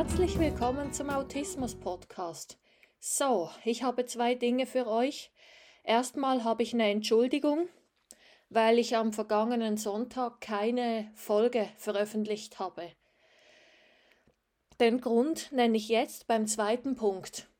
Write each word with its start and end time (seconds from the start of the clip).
willkommen 0.00 0.94
zum 0.94 1.10
Autismus 1.10 1.74
Podcast. 1.74 2.58
So, 3.00 3.50
ich 3.66 3.82
habe 3.82 4.06
zwei 4.06 4.34
Dinge 4.34 4.64
für 4.64 4.86
euch. 4.86 5.30
Erstmal 5.84 6.42
habe 6.42 6.62
ich 6.62 6.72
eine 6.72 6.90
Entschuldigung, 6.90 7.68
weil 8.48 8.78
ich 8.78 8.96
am 8.96 9.12
vergangenen 9.12 9.76
Sonntag 9.76 10.40
keine 10.40 11.12
Folge 11.14 11.68
veröffentlicht 11.76 12.58
habe. 12.58 12.90
Den 14.80 15.02
Grund 15.02 15.52
nenne 15.52 15.76
ich 15.76 15.88
jetzt 15.90 16.26
beim 16.26 16.46
zweiten 16.46 16.96
Punkt. 16.96 17.50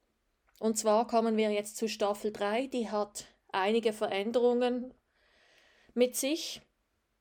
Und 0.59 0.79
zwar 0.79 1.07
kommen 1.07 1.37
wir 1.37 1.51
jetzt 1.51 1.77
zu 1.77 1.91
Staffel 1.91 2.33
3, 2.33 2.69
die 2.69 2.91
hat 2.91 3.27
einige 3.53 3.93
Veränderungen 3.93 4.95
mit 5.93 6.17
sich. 6.17 6.63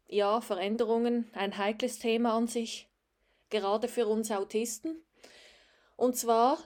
Ja, 0.08 0.40
Veränderungen, 0.40 1.30
ein 1.34 1.58
heikles 1.58 2.00
Thema 2.00 2.36
an 2.36 2.48
sich, 2.48 2.88
gerade 3.50 3.90
für 3.90 4.08
uns 4.08 4.31
Autisten. 4.31 5.04
Und 5.99 6.16
zwar 6.16 6.58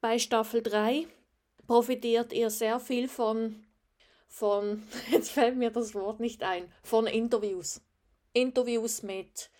bei 0.00 0.20
Staffel 0.20 0.62
3 0.62 1.08
profitiert 1.66 2.32
ihr 2.32 2.48
sehr 2.48 2.78
viel 2.78 3.08
von, 3.08 3.66
von, 4.28 4.84
jetzt 5.10 5.30
fällt 5.30 5.56
mir 5.56 5.70
das 5.70 5.94
Wort 5.94 6.20
nicht 6.20 6.44
ein, 6.44 6.72
von 6.84 7.08
Interviews. 7.08 7.80
Interviews 8.32 9.02
mit, 9.02 9.50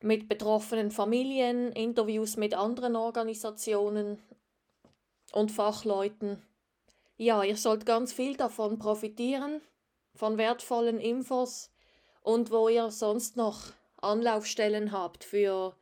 mit 0.00 0.28
betroffenen 0.28 0.90
Familien, 0.90 1.70
Interviews 1.70 2.36
mit 2.36 2.54
anderen 2.54 2.96
Organisationen, 2.96 4.20
und 5.30 5.52
Fachleuten. 5.52 6.42
Ja, 7.16 7.44
ihr 7.44 7.56
sollt 7.56 7.86
ganz 7.86 8.12
viel 8.12 8.36
davon 8.36 8.80
profitieren, 8.80 9.62
von 10.16 10.38
wertvollen 10.38 10.98
Infos 10.98 11.70
und 12.20 12.50
wo 12.50 12.68
ihr 12.68 12.90
sonst 12.90 13.36
noch 13.36 13.60
Anlaufstellen 13.96 14.90
habt 14.90 15.22
für 15.22 15.76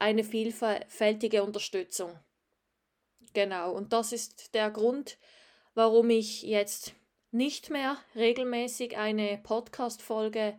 eine 0.00 0.24
vielfältige 0.24 1.42
Unterstützung. 1.42 2.18
Genau, 3.34 3.72
und 3.72 3.92
das 3.92 4.12
ist 4.12 4.54
der 4.54 4.70
Grund, 4.70 5.18
warum 5.74 6.10
ich 6.10 6.42
jetzt 6.42 6.94
nicht 7.30 7.70
mehr 7.70 7.98
regelmäßig 8.14 8.96
eine 8.96 9.38
Podcast-Folge 9.38 10.58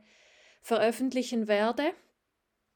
veröffentlichen 0.61 1.47
werde 1.47 1.93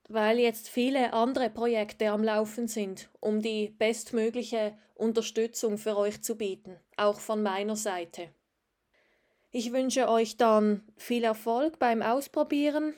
weil 0.10 0.40
jetzt 0.40 0.70
viele 0.70 1.14
andere 1.14 1.50
Projekte 1.50 2.10
am 2.10 2.24
Laufen 2.24 2.68
sind, 2.68 3.10
um 3.20 3.42
die 3.42 3.70
bestmögliche 3.70 4.78
Unterstützung 4.96 5.78
für 5.78 5.98
euch 5.98 6.22
zu 6.22 6.36
bieten, 6.38 6.80
auch 6.98 7.20
von 7.20 7.42
meiner 7.42 7.76
Seite. 7.76 8.30
Ich 9.52 9.72
wünsche 9.72 10.10
euch 10.10 10.38
dann 10.38 10.84
viel 10.98 11.24
Erfolg 11.24 11.80
beim 11.80 12.02
Ausprobieren 12.02 12.94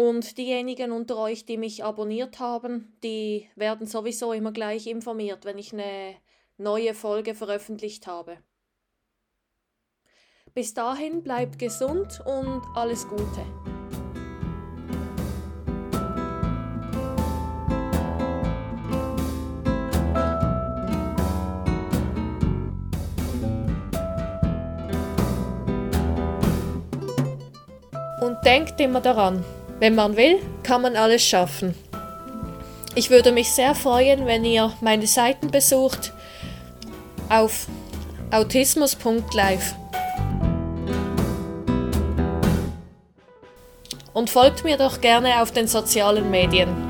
und 0.00 0.38
diejenigen 0.38 0.92
unter 0.92 1.18
euch, 1.18 1.44
die 1.44 1.58
mich 1.58 1.84
abonniert 1.84 2.40
haben, 2.40 2.96
die 3.02 3.50
werden 3.54 3.86
sowieso 3.86 4.32
immer 4.32 4.50
gleich 4.50 4.86
informiert, 4.86 5.44
wenn 5.44 5.58
ich 5.58 5.74
eine 5.74 6.14
neue 6.56 6.94
Folge 6.94 7.34
veröffentlicht 7.34 8.06
habe. 8.06 8.38
Bis 10.54 10.72
dahin 10.72 11.22
bleibt 11.22 11.58
gesund 11.58 12.18
und 12.24 12.62
alles 12.74 13.06
Gute. 13.08 13.44
Und 28.22 28.38
denkt 28.46 28.80
immer 28.80 29.02
daran, 29.02 29.44
wenn 29.80 29.94
man 29.94 30.16
will, 30.16 30.38
kann 30.62 30.82
man 30.82 30.94
alles 30.94 31.24
schaffen. 31.24 31.74
Ich 32.94 33.10
würde 33.10 33.32
mich 33.32 33.50
sehr 33.50 33.74
freuen, 33.74 34.26
wenn 34.26 34.44
ihr 34.44 34.72
meine 34.80 35.06
Seiten 35.06 35.50
besucht 35.50 36.12
auf 37.28 37.66
autismus.live. 38.30 39.74
Und 44.12 44.28
folgt 44.28 44.64
mir 44.64 44.76
doch 44.76 45.00
gerne 45.00 45.40
auf 45.40 45.50
den 45.52 45.66
sozialen 45.66 46.30
Medien. 46.30 46.89